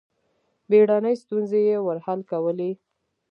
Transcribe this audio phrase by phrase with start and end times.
[0.69, 2.71] بېړنۍ ستونزې یې ور حل کولې.